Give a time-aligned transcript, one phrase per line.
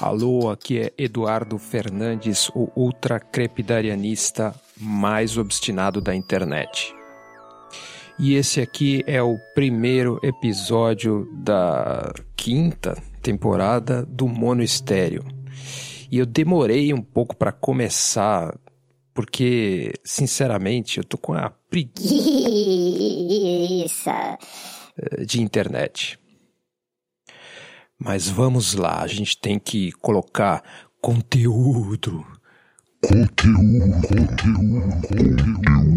[0.00, 6.94] Alô, aqui é Eduardo Fernandes, o ultracrepidarianista mais obstinado da internet.
[8.16, 15.24] E esse aqui é o primeiro episódio da quinta temporada do Mono Estéreo.
[16.08, 18.56] E eu demorei um pouco para começar,
[19.12, 21.98] porque, sinceramente, eu tô com a preguiça
[25.26, 26.20] de internet.
[28.00, 30.62] Mas vamos lá, a gente tem que colocar
[31.00, 32.24] conteúdo.
[33.02, 35.88] Conteúdo, conteúdo, conteúdo.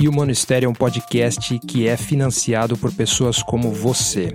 [0.00, 4.34] E o Monistério é um podcast que é financiado por pessoas como você.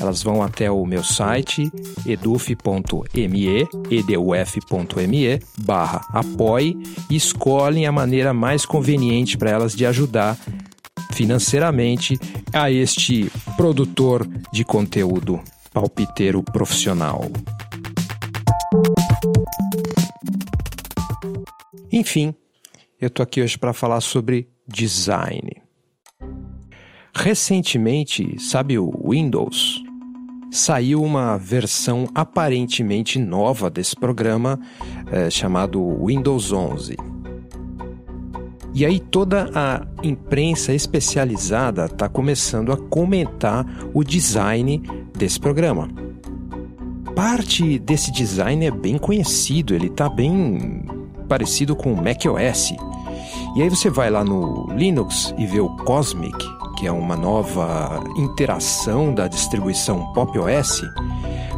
[0.00, 1.70] Elas vão até o meu site
[2.06, 6.76] eduf.me, eduf.me, barra apoie
[7.10, 10.38] e escolhem a maneira mais conveniente para elas de ajudar
[11.12, 12.18] financeiramente
[12.52, 15.40] a este produtor de conteúdo
[15.72, 17.30] palpiteiro profissional.
[21.92, 22.34] Enfim,
[23.00, 25.62] eu tô aqui hoje para falar sobre design.
[27.14, 29.83] Recentemente, sabe o Windows?
[30.54, 34.56] Saiu uma versão aparentemente nova desse programa
[35.10, 36.96] é, chamado Windows 11.
[38.72, 44.80] E aí toda a imprensa especializada está começando a comentar o design
[45.18, 45.88] desse programa.
[47.16, 50.84] Parte desse design é bem conhecido, ele está bem
[51.28, 52.72] parecido com o macOS.
[53.56, 56.38] E aí você vai lá no Linux e vê o Cosmic,
[56.84, 60.82] que é uma nova interação da distribuição Pop OS,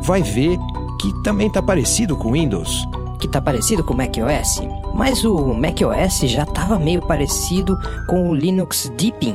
[0.02, 0.56] vai ver
[1.00, 2.86] que também está parecido com o Windows.
[3.18, 4.62] Que está parecido com o macOS,
[4.94, 7.76] mas o macOS já estava meio parecido
[8.08, 9.34] com o Linux Deepin,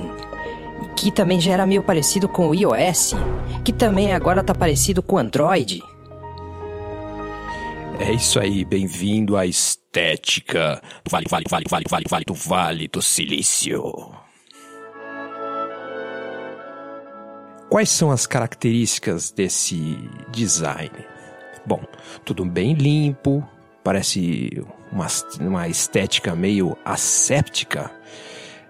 [0.95, 3.13] que também já era meio parecido com o iOS,
[3.65, 5.83] que também agora está parecido com o Android.
[7.99, 10.81] É isso aí, bem-vindo à estética.
[11.09, 14.30] Vale, vale, vale, vale, vale, vale do Vale do Silício.
[17.71, 19.97] Quais são as características desse
[20.29, 20.91] design?
[21.65, 21.81] Bom,
[22.25, 23.47] tudo bem limpo,
[23.81, 24.49] parece
[24.91, 25.07] uma,
[25.39, 27.89] uma estética meio asséptica,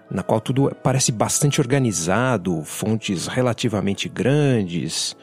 [0.08, 5.16] na qual tudo parece bastante organizado, fontes relativamente grandes,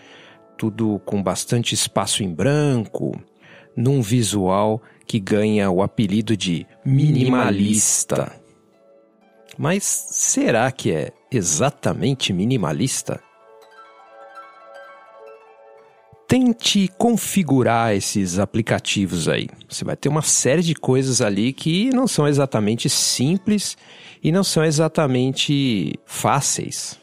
[0.57, 3.17] tudo com bastante espaço em branco,
[3.77, 8.29] num visual que ganha o apelido de minimalista.
[9.57, 13.23] Mas será que é exatamente minimalista?
[16.29, 19.49] Tente configurar esses aplicativos aí.
[19.67, 23.75] Você vai ter uma série de coisas ali que não são exatamente simples
[24.23, 26.99] e não são exatamente fáceis.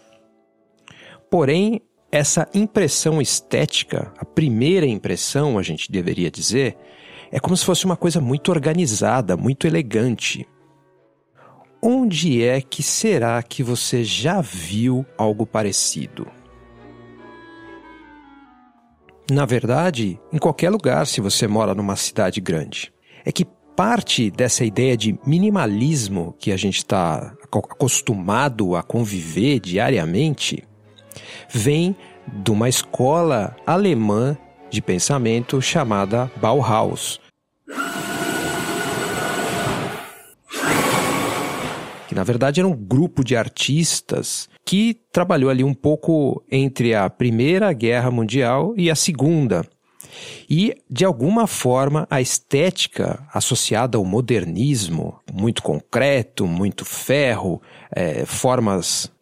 [1.28, 1.80] Porém,
[2.12, 6.76] essa impressão estética, a primeira impressão, a gente deveria dizer,
[7.32, 10.46] é como se fosse uma coisa muito organizada, muito elegante.
[11.82, 16.35] Onde é que será que você já viu algo parecido?
[19.30, 22.92] Na verdade, em qualquer lugar, se você mora numa cidade grande.
[23.24, 23.44] É que
[23.74, 30.62] parte dessa ideia de minimalismo que a gente está acostumado a conviver diariamente
[31.50, 31.94] vem
[32.26, 34.36] de uma escola alemã
[34.70, 37.20] de pensamento chamada Bauhaus.
[42.08, 47.08] Que na verdade era um grupo de artistas que trabalhou ali um pouco entre a
[47.08, 49.64] Primeira Guerra Mundial e a Segunda.
[50.50, 57.62] E, de alguma forma, a estética associada ao modernismo, muito concreto, muito ferro,
[57.94, 59.12] é, formas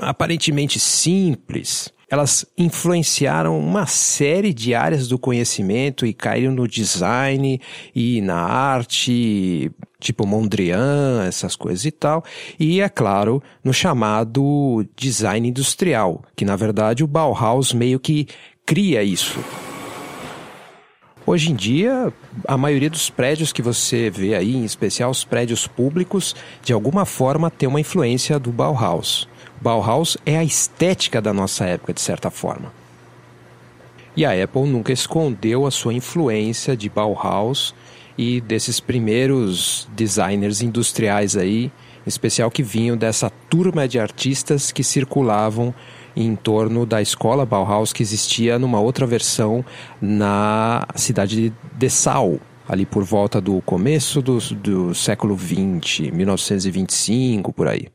[0.00, 7.60] aparentemente simples, elas influenciaram uma série de áreas do conhecimento e caíram no design
[7.94, 9.70] e na arte,
[10.00, 12.24] tipo Mondrian, essas coisas e tal,
[12.58, 18.26] e é claro, no chamado design industrial, que na verdade o Bauhaus meio que
[18.64, 19.38] cria isso.
[21.26, 22.10] Hoje em dia,
[22.46, 27.04] a maioria dos prédios que você vê aí, em especial os prédios públicos, de alguma
[27.04, 29.28] forma tem uma influência do Bauhaus.
[29.60, 32.72] Bauhaus é a estética da nossa época, de certa forma.
[34.16, 37.74] E a Apple nunca escondeu a sua influência de Bauhaus
[38.16, 41.66] e desses primeiros designers industriais aí,
[42.04, 45.74] em especial que vinham dessa turma de artistas que circulavam
[46.16, 49.64] em torno da escola Bauhaus que existia numa outra versão
[50.00, 57.68] na cidade de Dessau, ali por volta do começo do, do século XX, 1925, por
[57.68, 57.88] aí.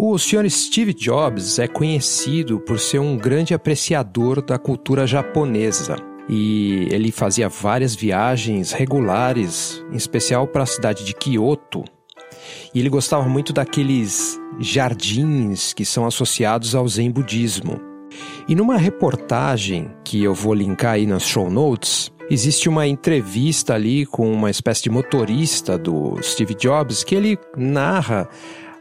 [0.00, 0.48] O Sr.
[0.48, 5.96] Steve Jobs é conhecido por ser um grande apreciador da cultura japonesa.
[6.28, 11.82] E ele fazia várias viagens regulares, em especial para a cidade de Kyoto.
[12.72, 17.80] E ele gostava muito daqueles jardins que são associados ao Zen budismo.
[18.46, 24.06] E numa reportagem que eu vou linkar aí nas show notes, existe uma entrevista ali
[24.06, 28.28] com uma espécie de motorista do Steve Jobs que ele narra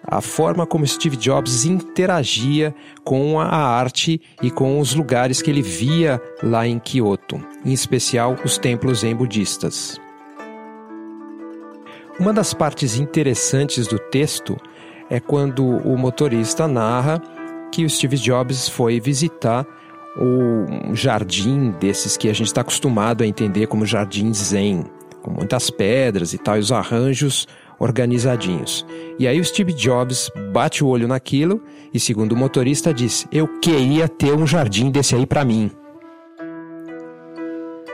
[0.04, 2.74] a forma como Steve Jobs interagia
[3.04, 8.36] com a arte e com os lugares que ele via lá em Kyoto, em especial
[8.44, 10.00] os templos zen budistas.
[12.20, 14.58] Uma das partes interessantes do texto
[15.10, 17.22] é quando o motorista narra
[17.72, 19.66] que o Steve Jobs foi visitar
[20.20, 24.86] um jardim desses que a gente está acostumado a entender como jardim zen,
[25.22, 27.48] com muitas pedras e tal, e os arranjos
[27.80, 28.86] organizadinhos.
[29.20, 31.62] E aí o Steve Jobs bate o olho naquilo
[31.94, 35.72] e, segundo o motorista, diz: Eu queria ter um jardim desse aí para mim.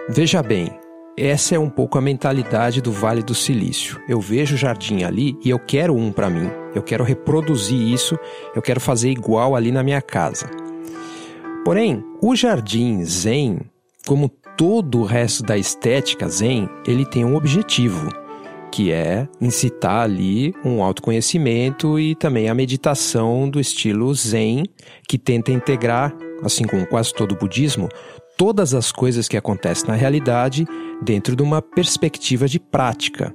[0.10, 0.70] Veja bem,
[1.16, 4.02] essa é um pouco a mentalidade do Vale do Silício.
[4.08, 6.50] Eu vejo o jardim ali e eu quero um para mim.
[6.74, 8.18] Eu quero reproduzir isso,
[8.56, 10.50] eu quero fazer igual ali na minha casa.
[11.64, 13.60] Porém, o jardim Zen,
[14.06, 14.28] como
[14.58, 18.10] todo o resto da estética Zen, ele tem um objetivo
[18.74, 24.64] que é incitar ali um autoconhecimento e também a meditação do estilo Zen,
[25.08, 26.12] que tenta integrar,
[26.42, 27.88] assim como quase todo o budismo,
[28.36, 30.66] todas as coisas que acontecem na realidade
[31.04, 33.32] dentro de uma perspectiva de prática.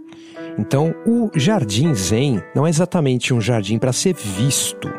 [0.59, 4.93] Então, o jardim Zen não é exatamente um jardim para ser visto,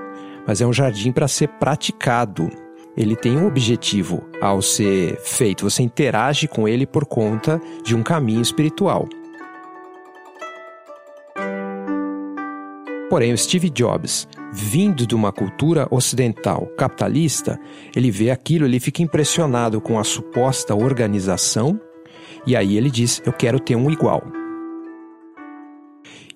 [0.48, 2.50] mas é um jardim para ser praticado.
[2.96, 8.02] Ele tem um objetivo ao ser feito, você interage com ele por conta de um
[8.02, 9.06] caminho espiritual.
[13.10, 17.60] Porém, o Steve Jobs, vindo de uma cultura ocidental capitalista,
[17.96, 21.80] ele vê aquilo, ele fica impressionado com a suposta organização
[22.46, 24.24] e aí ele diz: Eu quero ter um igual.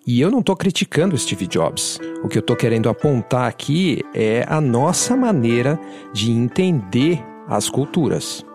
[0.05, 1.97] E eu não estou criticando o Steve Jobs.
[2.23, 5.79] O que eu estou querendo apontar aqui é a nossa maneira
[6.11, 8.45] de entender as culturas.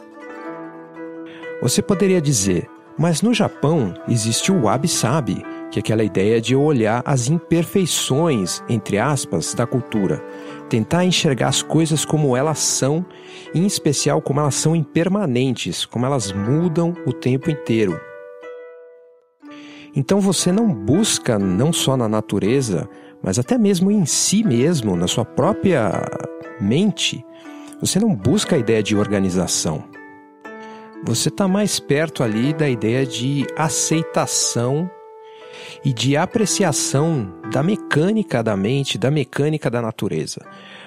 [1.63, 2.69] Você poderia dizer,
[2.99, 8.99] mas no Japão existe o wabi-sabi, que é aquela ideia de olhar as imperfeições, entre
[8.99, 10.23] aspas, da cultura,
[10.69, 13.05] tentar enxergar as coisas como elas são,
[13.55, 18.01] em especial como elas são impermanentes, como elas mudam o tempo inteiro.
[19.95, 22.89] Então você não busca não só na natureza,
[23.23, 25.91] mas até mesmo em si mesmo, na sua própria
[26.61, 27.25] mente,
[27.81, 29.85] você não busca a ideia de organização.
[31.05, 34.91] Você está mais perto ali da ideia de aceitação
[35.85, 40.45] e de apreciação da mecânica da mente, da mecânica da natureza.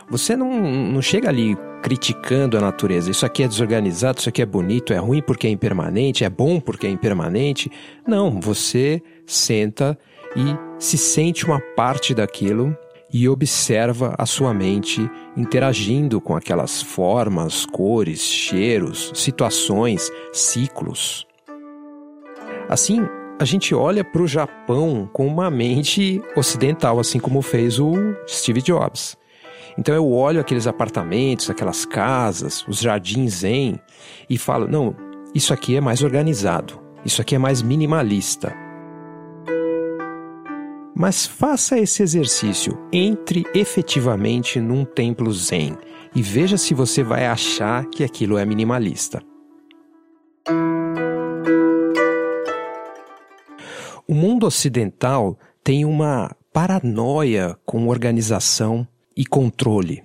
[0.10, 3.10] Você não, não chega ali criticando a natureza.
[3.10, 6.60] Isso aqui é desorganizado, isso aqui é bonito, é ruim porque é impermanente, é bom
[6.60, 7.72] porque é impermanente.
[8.08, 9.98] Não, você senta
[10.36, 12.76] e se sente uma parte daquilo
[13.14, 21.28] e observa a sua mente interagindo com aquelas formas, cores, cheiros, situações, ciclos.
[22.70, 23.02] Assim,
[23.42, 27.92] a gente olha para o Japão com uma mente ocidental, assim como fez o
[28.28, 29.18] Steve Jobs.
[29.76, 33.80] Então eu olho aqueles apartamentos, aquelas casas, os jardins zen
[34.30, 34.96] e falo: não,
[35.34, 38.56] isso aqui é mais organizado, isso aqui é mais minimalista.
[40.96, 45.76] Mas faça esse exercício, entre efetivamente num templo zen
[46.14, 49.20] e veja se você vai achar que aquilo é minimalista.
[54.12, 60.04] O mundo ocidental tem uma paranoia com organização e controle.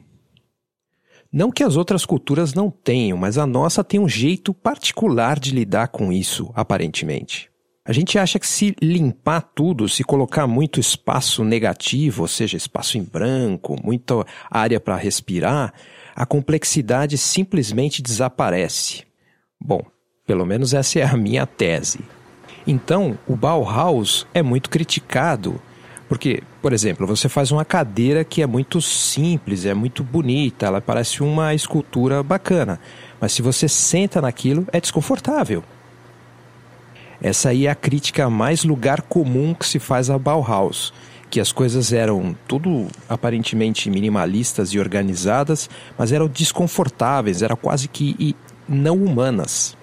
[1.33, 5.51] Não que as outras culturas não tenham, mas a nossa tem um jeito particular de
[5.51, 7.51] lidar com isso, aparentemente.
[7.85, 12.97] A gente acha que se limpar tudo, se colocar muito espaço negativo, ou seja, espaço
[12.97, 15.75] em branco, muita área para respirar,
[16.15, 19.03] a complexidade simplesmente desaparece.
[19.61, 19.83] Bom,
[20.25, 21.99] pelo menos essa é a minha tese.
[22.67, 25.61] Então, o Bauhaus é muito criticado
[26.09, 30.81] porque, por exemplo, você faz uma cadeira que é muito simples, é muito bonita, ela
[30.81, 32.79] parece uma escultura bacana,
[33.21, 35.65] mas se você senta naquilo, é desconfortável.
[37.21, 40.93] Essa aí é a crítica mais lugar comum que se faz a Bauhaus,
[41.29, 45.69] que as coisas eram tudo aparentemente minimalistas e organizadas,
[45.99, 48.37] mas eram desconfortáveis, eram quase que
[48.69, 49.77] não humanas.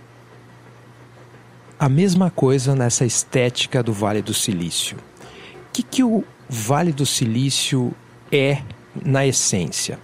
[1.83, 4.95] A mesma coisa nessa estética do Vale do Silício.
[4.95, 7.93] O que, que o Vale do Silício
[8.31, 8.61] é
[9.03, 9.99] na essência?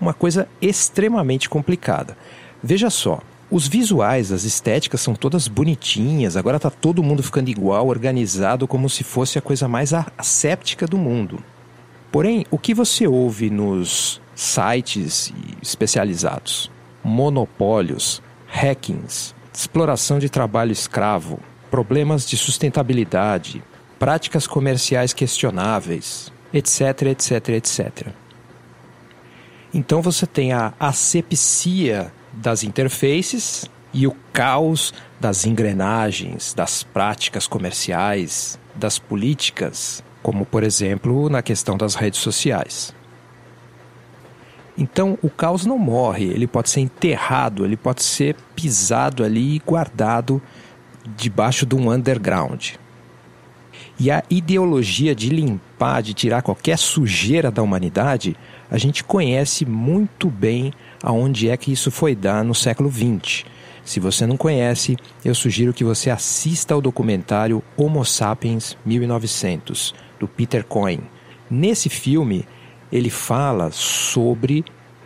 [0.00, 2.18] Uma coisa extremamente complicada.
[2.60, 7.86] Veja só, os visuais, as estéticas são todas bonitinhas, agora está todo mundo ficando igual,
[7.86, 11.38] organizado, como se fosse a coisa mais asséptica do mundo.
[12.10, 15.32] Porém, o que você ouve nos sites
[15.62, 16.68] especializados?
[17.04, 23.64] Monopólios, hackings, exploração de trabalho escravo, problemas de sustentabilidade,
[23.98, 28.08] práticas comerciais questionáveis, etc, etc, etc.
[29.72, 38.58] Então você tem a asepsia das interfaces e o caos das engrenagens, das práticas comerciais,
[38.74, 42.94] das políticas, como por exemplo na questão das redes sociais.
[44.76, 49.62] Então o caos não morre, ele pode ser enterrado, ele pode ser pisado ali e
[49.64, 50.40] guardado
[51.16, 52.72] debaixo de um underground.
[53.98, 58.36] E a ideologia de limpar, de tirar qualquer sujeira da humanidade,
[58.70, 63.44] a gente conhece muito bem aonde é que isso foi dar no século XX.
[63.84, 70.26] Se você não conhece, eu sugiro que você assista ao documentário Homo Sapiens 1900, do
[70.26, 71.04] Peter Coyne.
[71.48, 72.44] Nesse filme,
[72.96, 74.64] ele fala sobre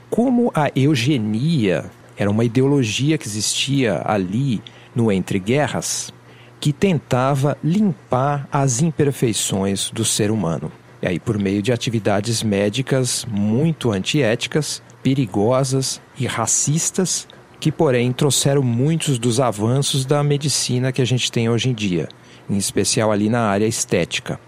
[0.08, 4.62] como a eugenia era uma ideologia que existia ali
[4.94, 6.12] no Entre Guerras
[6.60, 10.70] que tentava limpar as imperfeições do ser humano.
[11.00, 17.26] E aí, por meio de atividades médicas muito antiéticas, perigosas e racistas,
[17.58, 22.08] que, porém, trouxeram muitos dos avanços da medicina que a gente tem hoje em dia,
[22.48, 24.38] em especial ali na área estética.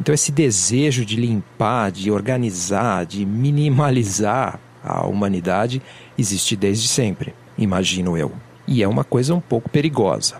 [0.00, 5.82] Então, esse desejo de limpar, de organizar, de minimalizar a humanidade
[6.16, 8.32] existe desde sempre, imagino eu.
[8.66, 10.36] E é uma coisa um pouco perigosa.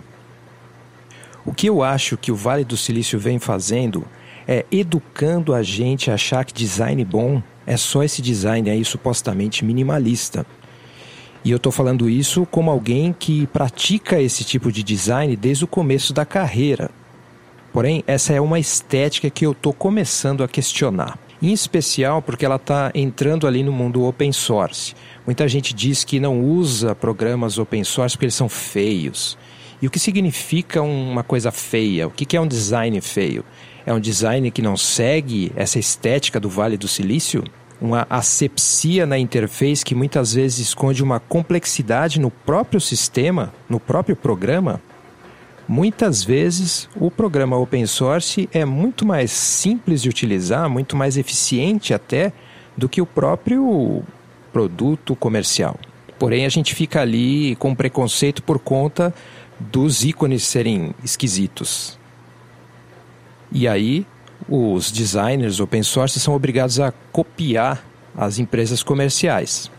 [1.44, 4.04] O que eu acho que o Vale do Silício vem fazendo
[4.48, 9.64] é educando a gente a achar que design bom é só esse design aí supostamente
[9.64, 10.46] minimalista.
[11.44, 15.68] E eu estou falando isso como alguém que pratica esse tipo de design desde o
[15.68, 16.90] começo da carreira.
[17.76, 21.18] Porém, essa é uma estética que eu estou começando a questionar.
[21.42, 24.94] Em especial porque ela está entrando ali no mundo open source.
[25.26, 29.36] Muita gente diz que não usa programas open source porque eles são feios.
[29.82, 32.06] E o que significa uma coisa feia?
[32.06, 33.44] O que é um design feio?
[33.84, 37.44] É um design que não segue essa estética do Vale do Silício?
[37.78, 44.16] Uma asepsia na interface que muitas vezes esconde uma complexidade no próprio sistema, no próprio
[44.16, 44.80] programa?
[45.68, 51.92] Muitas vezes o programa open source é muito mais simples de utilizar, muito mais eficiente
[51.92, 52.32] até
[52.76, 54.04] do que o próprio
[54.52, 55.76] produto comercial.
[56.18, 59.12] Porém, a gente fica ali com preconceito por conta
[59.58, 61.98] dos ícones serem esquisitos.
[63.50, 64.06] E aí,
[64.48, 67.84] os designers open source são obrigados a copiar
[68.16, 69.70] as empresas comerciais.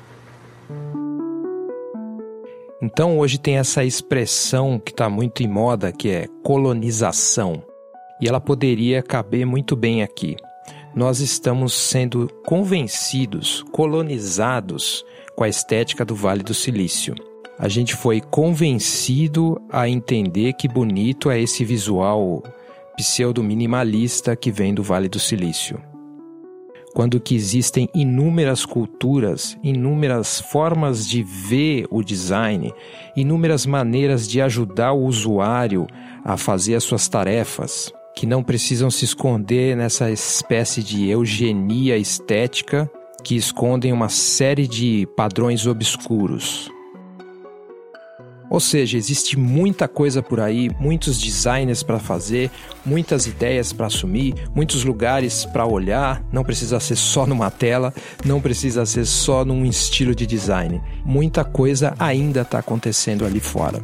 [2.98, 7.62] Então, hoje tem essa expressão que está muito em moda, que é colonização.
[8.20, 10.36] E ela poderia caber muito bem aqui.
[10.96, 17.14] Nós estamos sendo convencidos, colonizados com a estética do Vale do Silício.
[17.60, 22.42] A gente foi convencido a entender que bonito é esse visual
[22.96, 25.80] pseudo-minimalista que vem do Vale do Silício.
[26.98, 32.74] Quando que existem inúmeras culturas, inúmeras formas de ver o design,
[33.16, 35.86] inúmeras maneiras de ajudar o usuário
[36.26, 42.90] a fazer as suas tarefas, que não precisam se esconder nessa espécie de eugenia estética
[43.24, 46.68] que escondem uma série de padrões obscuros.
[48.50, 52.50] Ou seja, existe muita coisa por aí, muitos designers para fazer,
[52.86, 56.24] muitas ideias para assumir, muitos lugares para olhar.
[56.32, 60.82] Não precisa ser só numa tela, não precisa ser só num estilo de design.
[61.04, 63.80] Muita coisa ainda está acontecendo ali fora.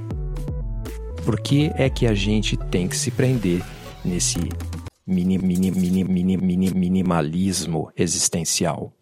[1.25, 3.61] Por que é que a gente tem que se prender
[4.03, 4.37] nesse
[5.05, 8.93] mini, mini, mini, mini, mini, minimalismo existencial?